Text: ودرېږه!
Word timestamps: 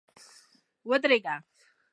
ودرېږه! 0.89 1.35